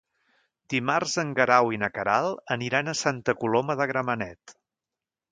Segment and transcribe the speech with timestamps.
[0.73, 4.55] Dimarts en Guerau i na Queralt aniran a Santa Coloma de Gramenet.